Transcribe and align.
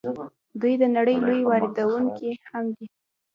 دوی 0.61 0.73
د 0.81 0.83
نړۍ 0.95 1.15
لوی 1.25 1.41
واردونکی 1.49 2.31
هم 2.49 2.65
دي. 2.77 2.87